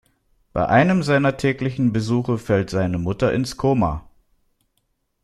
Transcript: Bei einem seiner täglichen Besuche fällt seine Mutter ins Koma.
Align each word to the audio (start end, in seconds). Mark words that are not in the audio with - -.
Bei 0.51 0.65
einem 0.67 1.03
seiner 1.03 1.37
täglichen 1.37 1.93
Besuche 1.93 2.39
fällt 2.39 2.71
seine 2.71 2.97
Mutter 2.97 3.31
ins 3.33 3.55
Koma. 3.57 4.09